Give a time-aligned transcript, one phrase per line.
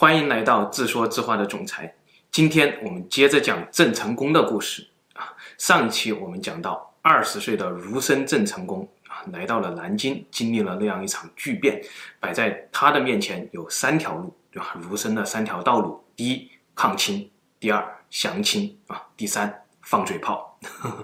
[0.00, 1.94] 欢迎来到自说自话的总裁。
[2.32, 5.36] 今天我们接着讲郑成功的故事啊。
[5.58, 11.82] 上期我们讲到，二十岁的儒生郑成功啊，来到了南京，经历了那样一场巨变，
[12.18, 14.74] 摆在他的面前有三条路，对吧？
[14.80, 17.28] 儒生的三条道路：第一，抗清；
[17.58, 20.58] 第二，降清啊；第三，放嘴炮。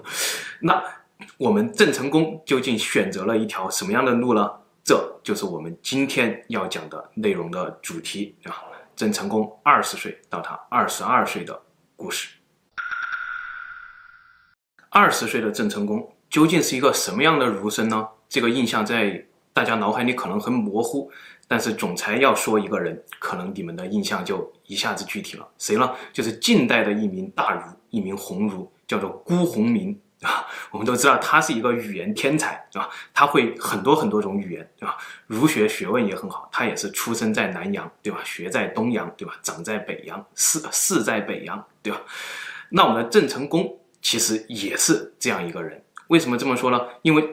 [0.59, 0.83] 那
[1.37, 4.49] 我们郑成功究竟选择了一条什么样的路呢？
[4.83, 8.63] 这就是我们今天要讲的内容的主题啊。
[8.97, 11.61] 郑成功二十岁到他二十二岁的
[11.95, 12.35] 故事。
[14.89, 18.07] 二十岁的郑成功究竟是一个什么样的儒生呢？
[18.27, 19.23] 这个印象在
[19.53, 21.11] 大家脑海里可能很模糊，
[21.47, 25.47] 但是总裁要说一个人，可能你们的印象就一下子具体了。
[25.59, 25.93] 谁呢？
[26.11, 30.01] 就是近代的一名大儒，一名鸿儒，叫做辜鸿铭。
[30.71, 34.97] 我们都知道他是一个语言天才，啊，他会很多很多种语言，对吧？
[35.25, 38.19] 儒学学问也很好，他也是出生在南阳，对吧？
[38.25, 39.33] 学在东阳，对吧？
[39.41, 41.99] 长在北阳，仕仕在北阳，对吧？
[42.69, 45.81] 那我们的郑成功其实也是这样一个人。
[46.07, 46.79] 为什么这么说呢？
[47.01, 47.23] 因为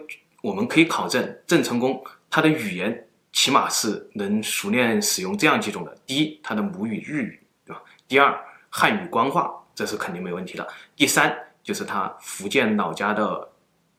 [0.43, 7.83] 我们可以考证郑成功他的语言起码是能熟练使用这样几种的：第一，他的母语日语，对吧？
[8.07, 8.39] 第二，
[8.71, 11.37] 汉语官话，这是肯定没问题的；第三。
[11.65, 13.51] 就是他福建老家的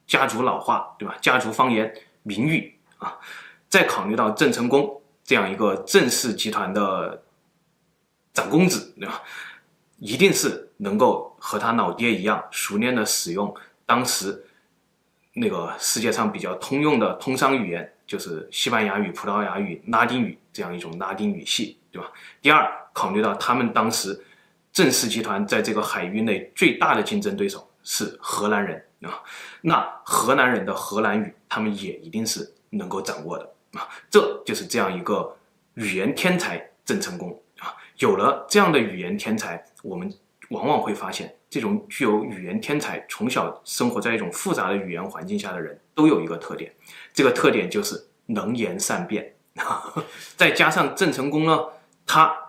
[0.06, 1.18] 家族老话，对吧？
[1.20, 3.18] 家族方言名语啊。
[3.68, 7.24] 再考虑到郑成功这样一个郑氏集团的
[8.34, 9.24] 长公子，对吧？
[9.98, 13.54] 一定是能够和他老爹一样熟练的使用
[13.86, 14.46] 当时
[15.34, 22.12] 那个世界上比较通用的通商语言，就是西班牙语、葡萄牙语、拉丁语这样一种拉丁语系，对吧？
[22.44, 24.24] 第二，考虑到他们当时。
[24.76, 29.24] 郑氏集团在这个海域内最大的竞争对手是荷兰人啊，
[29.62, 33.88] 那荷兰人的荷兰语，他们也一定是能够掌握的啊。
[34.10, 35.34] 这就是这样一个
[35.76, 37.74] 语言天才郑成功啊。
[38.00, 40.14] 有了这样的语言天才，我们
[40.50, 46.70] 往往会发现，这种具有语言天才、从小生活在一种复杂的语言环境下的人，都有一个特点，
[47.14, 49.36] 这个特点就是能言善辩。
[50.36, 51.58] 再加上郑成功呢，
[52.06, 52.42] 他。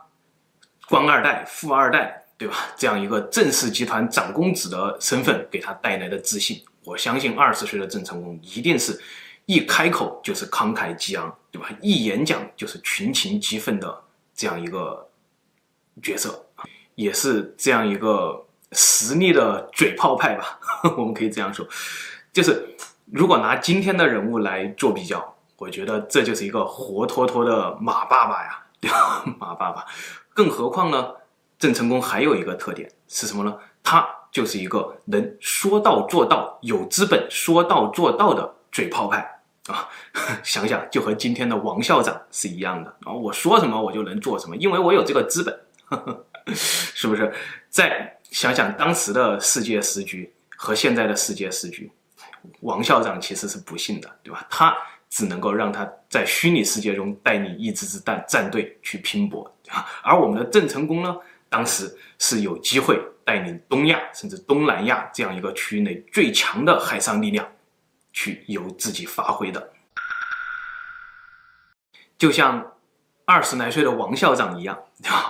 [0.89, 2.55] 官二代、富二代，对吧？
[2.77, 9.01] 这样一个郑氏集团长公子的身份给他带来的自信，我相信二十岁的郑成功一定是
[9.47, 11.69] 一开口就是慷慨激昂，对吧？
[11.81, 14.03] 一演讲就是群情激愤的
[14.35, 15.09] 这样一个
[16.03, 16.47] 角色，
[16.95, 20.59] 也是这样一个实力的嘴炮派吧？
[20.97, 21.67] 我们可以这样说，
[22.33, 22.77] 就是
[23.07, 29.25] 如果拿今天的人物来做比较，我觉得这就是一个活脱脱的马爸爸呀，对吧？
[29.39, 29.85] 马爸爸。
[30.37, 31.15] 更何况呢？
[31.59, 33.57] 郑成功还有一个特点是什么呢？
[33.83, 39.89] 他就是一个能说到做到、有资本说到做到的嘴炮派啊！
[40.45, 43.13] 想想就和今天的王校长是一样的啊！
[43.15, 47.33] 我说什么我就能做什么，因为我有这个资本，呵呵，是不是？
[47.71, 51.91] 再想想当时的世界时局和现在的世界时局，
[52.61, 54.47] 王校长其实是不幸的，对吧？
[54.51, 54.77] 他。
[55.09, 59.51] 只能够让他在虚拟世界中带领一支支战战队去拼搏，
[60.03, 61.17] 而我们的郑成功呢，
[61.49, 67.47] 当时是有机会带领东亚甚至东南亚这样一个区域内最强的海上力量，
[68.13, 69.73] 去由自己发挥的。
[72.19, 72.73] 就像
[73.25, 74.79] 二十来岁的王校长一样，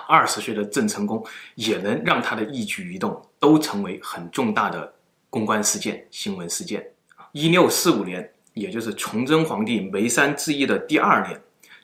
[0.09, 4.95] 二十岁的郑成功也能让他的一举一动都成为很重大的
[5.31, 6.87] 公关事件、新闻事件。
[7.33, 8.33] 一六四五年。
[8.57, 11.39] 也就是崇祯皇帝眉山之役的第二年，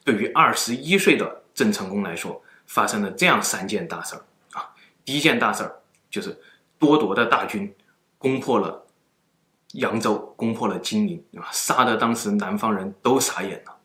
[0.05, 4.73] 对于二十一岁的郑成功来说，发生了这样三件大事儿啊。
[5.05, 5.81] 第一件大事儿
[6.11, 6.41] 就是
[6.79, 7.75] 多铎的大军
[8.19, 8.87] 攻破了
[9.73, 13.77] 扬州，攻破了金陵，啊，杀的当时南方人都傻眼了。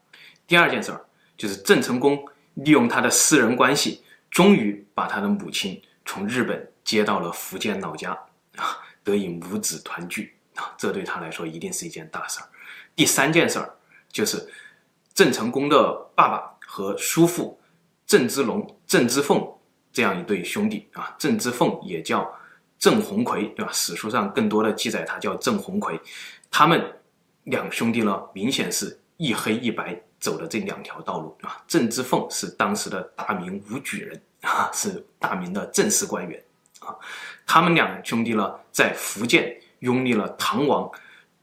[0.45, 1.05] 第二件事儿
[1.35, 2.23] 就是郑成功
[2.55, 8.11] 利用他的私人关系，终于把他的母亲从日本接到了福建老家，
[8.55, 12.47] 啊，得以母子团聚啊，这对他来说一定是一件大事儿。
[12.95, 13.75] 第三件事儿
[14.09, 14.49] 就是
[15.13, 17.56] 郑成功的爸爸和叔父
[18.07, 19.45] 郑芝龙、郑芝凤
[19.91, 22.27] 这样一对兄弟啊，郑芝凤也叫
[22.79, 23.71] 郑鸿逵，对吧？
[23.73, 25.99] 史书上更多的记载他叫郑鸿逵。
[26.49, 26.81] 他们
[27.43, 31.61] 两兄弟呢，明显是一黑一白走的这两条道路啊。
[31.67, 36.41] 郑芝凤是当时的大明武举人啊，是大明的正式官员
[36.79, 36.95] 啊。
[37.45, 40.89] 他们两兄弟呢，在福建拥立了唐王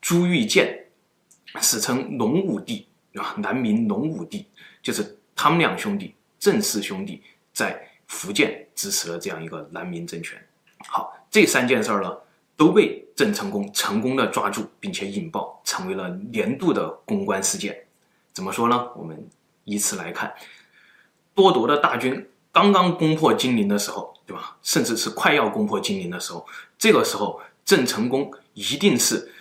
[0.00, 0.80] 朱玉建。
[1.60, 4.44] 史称隆武帝啊，南明隆武帝
[4.82, 6.12] 就是他们两兄弟，
[6.44, 7.22] 郑氏兄弟
[7.54, 10.38] 在福建支持了这样一个南明政权。
[10.86, 12.14] 好，这三件事儿呢，
[12.54, 17.86] 都被郑成功成功的抓住，并且引爆，成为了年度的公关事件。
[18.34, 18.90] 怎么说呢？
[18.94, 19.26] 我们
[19.64, 20.34] 依次来看，
[21.34, 24.58] 多铎的大军刚刚攻破金陵的时候，对吧？
[24.62, 29.32] 甚至是快要攻破金陵的时候，这个时候郑成功一定是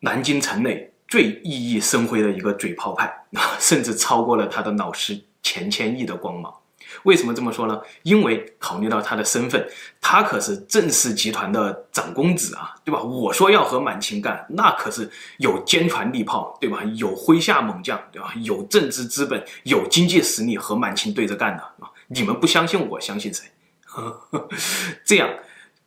[0.00, 6.52] 南京城内最熠熠生辉的一个嘴炮派啊， 甚至超过了他的老师钱谦益的光芒。
[7.04, 7.80] 为什么这么说呢？
[8.02, 9.64] 因为考虑到他的身份，
[10.00, 13.00] 他可是郑氏集团的长公子啊，对吧？
[13.00, 15.08] 我说要和满清干，那可是
[15.38, 16.82] 有坚船利炮，对吧？
[16.94, 18.32] 有麾下猛将，对吧？
[18.42, 21.90] 有政治资本，有经济实力和满清对着干的啊！
[22.08, 23.44] 你们不相信我，相信谁？
[25.04, 25.28] 这样，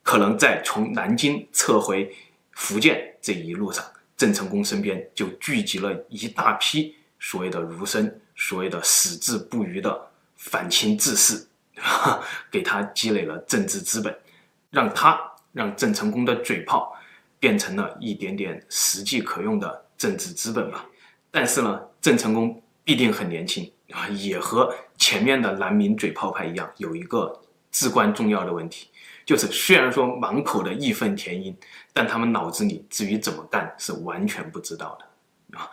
[0.02, 2.14] 可能在从南京撤回
[2.52, 3.84] 福建这一路上，
[4.16, 10.08] 郑成功身边就聚集了一大批所谓的儒生，所谓的矢志不渝的。
[10.42, 11.46] 反清志士，
[12.50, 14.18] 给他积累了政治资本，
[14.70, 15.20] 让他
[15.52, 16.96] 让郑成功的嘴炮
[17.38, 20.86] 变成了一点点实际可用的政治资本吧。
[21.30, 27.38] 但是呢，郑成功必定很年轻啊，也和前面的南明嘴炮派一样，有一个
[27.70, 28.88] 至关重要的问题，
[29.26, 31.54] 就是虽然说满口的义愤填膺，
[31.92, 35.70] 但他们脑子里至于怎么干是完全不知道的啊。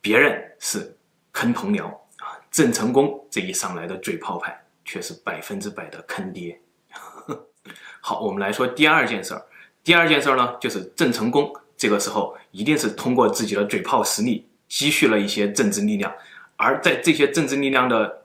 [0.00, 0.96] 别人是
[1.32, 2.38] 坑同僚啊。
[2.50, 6.60] 郑成功这一上来的嘴炮派，却是百分之百的坑爹。
[8.00, 9.46] 好，我们来说第二件事儿。
[9.82, 16.12] 第二件事儿呢，就是郑成功这个时候一定是通过自己的嘴炮实力积蓄了一些政治力量，
[16.56, 18.22] 而在这些政治力量的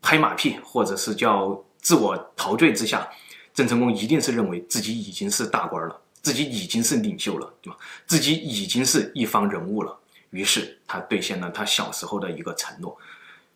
[0.00, 3.06] 拍马屁或者是叫自我陶醉之下，
[3.52, 7.78] 郑成功一定是认为自己已经是大官了，自己已经是领袖了，对吧？
[8.06, 9.98] 自己已经是一方人物了。
[10.34, 12.98] 于是他兑现了他小时候的一个承诺。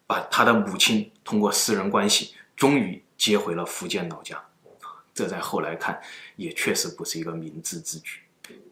[0.07, 4.43] 把他的母亲通过私人关系，终于接回了福建老家。
[5.13, 6.01] 这在后来看，
[6.37, 8.21] 也确实不是一个明智之举。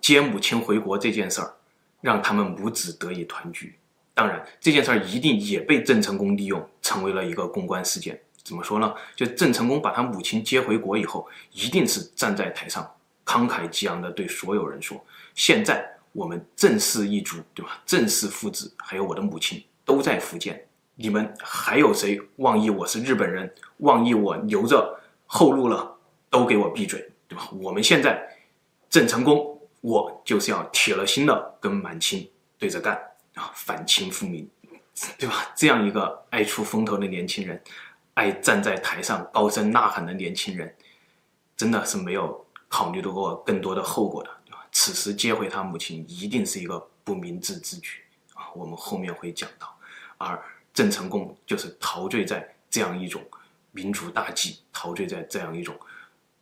[0.00, 1.54] 接母亲回国这件事儿，
[2.00, 3.76] 让他们母子得以团聚。
[4.14, 8.18] 当然，这件事儿一定也被郑成功利用，成为了一个公关事件。
[8.42, 8.94] 怎么说呢？
[9.14, 12.90] 就郑成功把他母亲接回国以后，一定是站在台上，
[13.26, 15.04] 慷慨激昂地对所有人说
[15.36, 17.82] ：“现在我们郑氏一族，对吧？
[17.84, 20.66] 郑氏父子还有我的母亲都在福建。”
[20.98, 25.94] 你们还有谁妄议我是日本人，妄议我留着后路了，
[26.30, 27.50] 都给我闭嘴，对吧？
[27.60, 28.18] 我们现在
[28.88, 32.26] 郑成功，我就是要铁了心的跟满清
[32.58, 32.94] 对着干
[33.34, 34.48] 啊，反清复明，
[35.18, 35.52] 对吧？
[35.54, 37.62] 这样一个爱出风头的年轻人，
[38.14, 40.74] 爱站在台上高声呐喊的年轻人，
[41.58, 44.30] 真的是没有考虑过更多的后果的，
[44.78, 48.02] 此时接回他母亲，一定是一个不明智之举
[48.34, 49.74] 啊，我们后面会讲到，
[50.18, 50.38] 而。
[50.74, 53.24] 郑成功就是陶醉在这样一种
[53.72, 55.74] 民族大计，陶醉在这样一种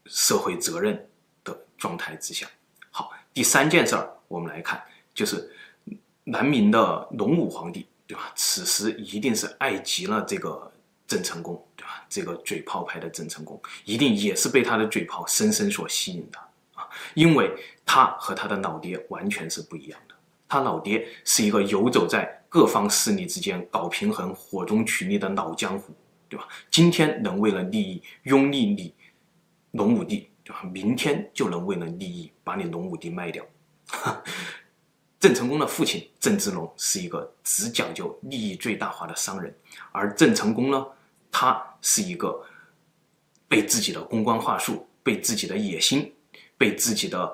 [0.07, 1.09] 社会责任
[1.45, 2.45] 的状态之下。
[2.91, 4.83] 好，第三件事儿，我们来看，
[5.15, 5.49] 就是
[6.25, 8.33] 南明的隆武皇帝，对吧？
[8.35, 10.73] 此时一定是爱极了这个
[11.07, 12.05] 郑成功，对吧？
[12.11, 16.39] 这个嘴炮派的郑成功，一定也是被他的嘴炮深深所吸引的，
[17.15, 17.51] 因为
[17.85, 20.15] 他和他的老爹完全是不一样的。
[20.49, 25.93] 他老爹是一个游走在各方势力之间搞平衡、火中取栗的老江湖，
[26.29, 26.47] 对吧？
[26.71, 28.95] 今天能为了利益拥立你
[29.73, 30.63] 隆武帝，对吧？
[30.73, 33.45] 明天就能为了利益把你隆武帝卖掉。
[35.19, 39.53] 郑成功的父亲郑芝龙是一个只讲究利益最大化的商人，
[39.91, 40.87] 而郑成功呢，
[41.33, 42.45] 他是一个
[43.49, 46.13] 被自己的公关话术、被自己的野心、
[46.65, 47.31] 被自己的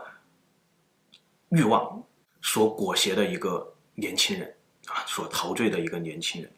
[1.51, 2.03] 欲望
[2.43, 4.53] 所裹挟的一个年轻人。
[4.89, 6.51] 啊，所陶醉的一个年轻人，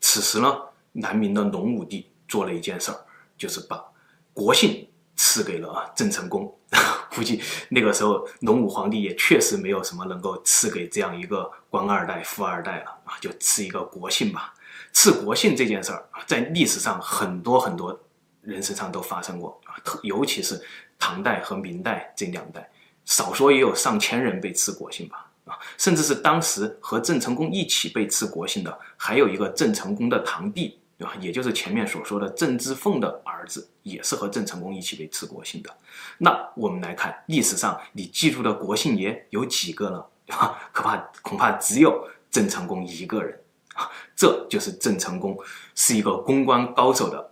[0.00, 0.58] 此时呢，
[0.92, 2.98] 南明的隆武帝做了一件事儿，
[3.36, 3.84] 就是把
[4.32, 6.58] 国姓赐给了郑成功。
[7.14, 14.54] 估计那个时候，隆武皇帝也确实没有什么能够赐给这样一个官二代、富二代了啊，就赐一个国姓吧。
[14.94, 18.00] 赐国姓这件事儿啊，在历史上很多很多
[18.40, 20.58] 人身上都发生过啊，特尤其是
[21.04, 22.66] 唐代和明代这两代，
[23.04, 25.30] 少说也有上千人被赐国姓吧。
[25.44, 31.12] 啊，甚至是当时和郑成功一起被赐国姓的，还有一个郑成功的堂弟，对吧？
[31.20, 35.68] 也就是前面所说的郑芝凤的儿子，也是和郑成功一起被赐国姓的。
[36.16, 40.02] 那我们来看历史上你记住的国姓爷有几个呢？
[40.24, 40.58] 对 吧？
[40.72, 43.38] 可怕，恐怕只有郑成功一个人
[43.74, 43.90] 啊！
[44.16, 45.38] 这就是郑成功
[45.74, 47.30] 是一个公关高手的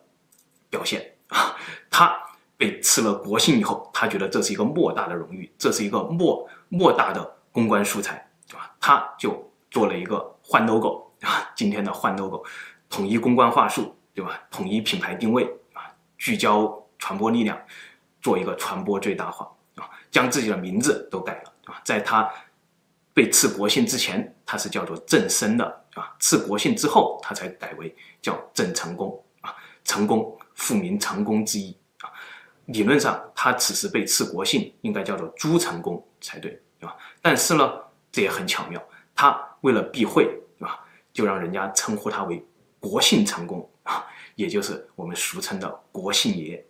[0.68, 1.56] 表现啊！
[1.90, 2.14] 他
[2.62, 7.36] 被赐了国姓以后，他觉得这是一个莫大的荣誉，这是一个莫莫大的。
[7.54, 8.74] 公关素材，对吧？
[8.80, 12.42] 他就做了一个换 logo，啊，今天的换 logo，
[12.88, 14.42] 统一公关话术，对吧？
[14.50, 17.60] 统一品牌定位，啊，聚焦传播力量，
[18.22, 22.26] 做一个传播最大化，啊，将自己的名字都改了，啊，在他
[23.12, 29.54] 被赐国姓之前，他是叫做郑生的，啊，赐国姓之后，他才改为叫郑成功，啊，
[29.84, 31.76] 成功复名成功之意。
[32.66, 36.96] 理论上，他此时被赐国姓，应该叫做朱成公才对，对吧？
[37.20, 37.72] 但是呢，
[38.10, 38.82] 这也很巧妙，
[39.14, 40.24] 他为了避讳，
[40.58, 40.80] 对吧？
[41.12, 42.44] 就让人家称呼他为
[42.80, 44.04] 国姓成公啊，
[44.34, 46.64] 也就是我们俗称的国姓爷。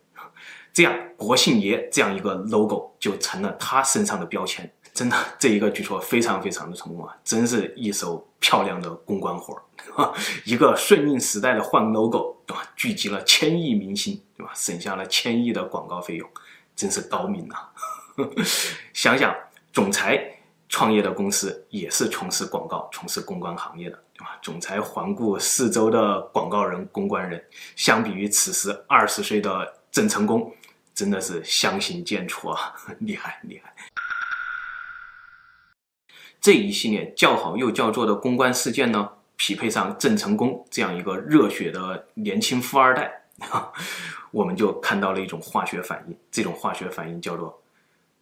[0.72, 4.70] 这样，国姓爷这样一个 logo 就成了他身上的标签。
[4.94, 7.16] 真的，这一个举措非常非常的成功啊！
[7.24, 9.54] 真是一手漂亮的公关活
[9.96, 10.12] 儿，
[10.44, 12.70] 一个顺应时代的换 logo，对吧？
[12.76, 14.52] 聚集了千亿明星，对吧？
[14.54, 16.30] 省下了千亿的广告费用，
[16.76, 17.72] 真是高明呐、啊！
[18.92, 19.34] 想想
[19.72, 20.22] 总裁
[20.68, 24.38] 创业的公司也是从事广告、从事公关行业的，对吧？
[24.42, 27.42] 总裁环顾四周的广告人、公关人，
[27.74, 30.54] 相比于此时二十岁的郑成功，
[30.94, 32.74] 真的是相形见绌啊！
[33.00, 33.72] 厉害，厉害！
[36.38, 39.12] 这一系列叫好又叫座的公关事件呢，
[39.44, 43.12] 匹配上郑成功这样一个热血的年轻富二代，
[44.30, 46.16] 我们就看到了一种化学反应。
[46.30, 47.60] 这种化学反应叫做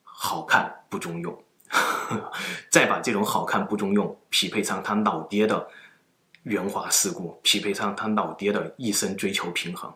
[0.03, 1.45] 好看不中用。
[2.71, 5.69] 再把这种好看不中用匹配上他老爹的
[6.45, 9.93] 圆滑世故，匹配上他老爹的一生追求平衡，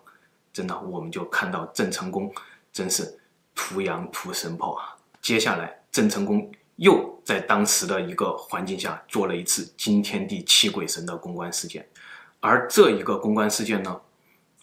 [0.52, 2.30] 真的，我们就看到郑成功
[2.70, 3.18] 真是
[3.54, 4.94] 图羊图神炮啊！
[5.22, 6.52] 接下来，郑成功。
[6.76, 11.88] 又在当时的一个环境下做了一次惊天地泣鬼神的公关事件，
[12.40, 14.00] 而这一个公关事件呢，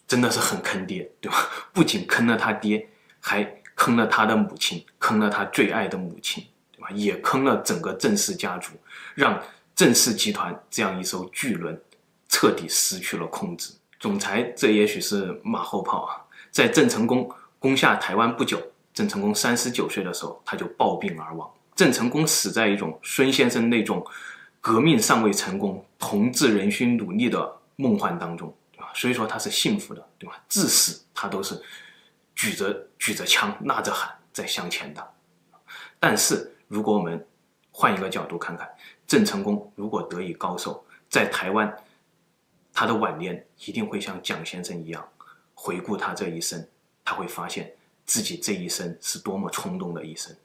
[0.06, 1.48] 真的是很坑爹，对吧？
[1.74, 2.88] 不仅坑了他爹，
[3.18, 3.42] 还
[3.74, 6.88] 坑了他的母亲，坑了他最爱的母亲，对吧？
[6.92, 8.72] 也坑了整个郑氏家族，
[9.14, 9.42] 让
[9.74, 11.80] 郑氏集团这样一艘巨轮
[12.28, 13.72] 彻底失去了控制。
[13.98, 17.28] 总裁，这也许是马后炮啊，在郑成功
[17.58, 18.60] 攻下台湾不久，
[18.94, 21.50] 郑成功三十九岁的时候，他就暴病而亡。
[21.74, 24.06] 郑成功死在一种孙先生那种
[24.60, 28.92] 革命尚未成功、同志仍需努力的梦幻当中，对吧？
[28.94, 30.42] 所以说他是幸福的，对吧？
[30.48, 31.60] 至死他都是
[32.36, 35.10] 举着举着枪、呐着喊在向前的。
[35.98, 37.26] 但是如果我们
[37.70, 38.68] 换一个角度看看，
[39.06, 41.74] 郑成功如果得以高寿，在台湾，
[42.72, 45.08] 他的晚年一定会像蒋先生一样，
[45.54, 46.68] 回顾他这一生，
[47.04, 47.74] 他会发现
[48.04, 50.36] 自己这一生是多么冲动的一生。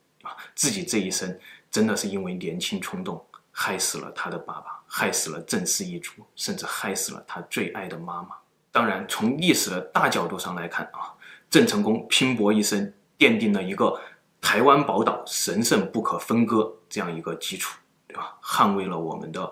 [0.55, 1.38] 自己这一生
[1.69, 8.29] 真的是因为年轻冲动，害死了他的爸爸，害死了郑氏一族，甚至害死了他最爱的妈妈。
[8.72, 11.13] 当然，从历史的大角度上来看啊，
[11.50, 14.00] 郑成功拼搏一生，奠定了一个
[14.39, 18.38] 台湾宝岛神圣不可分割这样一个基础，对吧？
[18.41, 19.51] 捍卫了我们的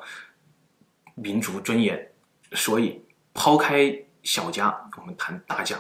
[1.15, 2.11] 民族尊严。
[2.51, 3.03] 所以，
[3.33, 3.91] 抛开
[4.21, 5.77] 小家，我们谈大家，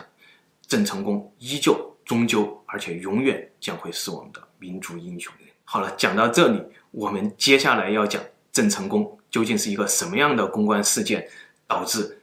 [0.65, 4.47] 郑成功依旧、终究，而且永远将会是我们的。
[4.65, 5.31] 民族英雄。
[5.63, 8.19] 好了，讲到这里，我们接下来要讲
[8.51, 11.27] 郑成功究竟是一个什么样的公关事件，
[11.67, 12.19] 导致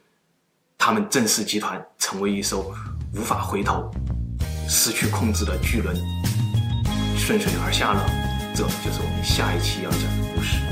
[0.77, 2.73] 他们郑氏集团成为一艘
[3.15, 3.89] 无法回头、
[4.67, 5.95] 失去控制的巨轮，
[7.17, 8.05] 顺水而下了。
[8.53, 10.62] 这就是我们下一期要讲的故事。